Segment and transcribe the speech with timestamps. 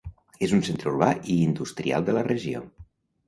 [0.45, 2.63] És un centre urbà i industrial de la regió.